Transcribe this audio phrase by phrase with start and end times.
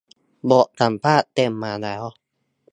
[0.49, 2.03] บทสัมภาษณ์เต็มมาแล้ว